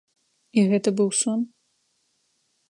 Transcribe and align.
І 0.61 0.63
гэта 0.71 0.93
быў 1.01 1.09
сон? 1.21 1.45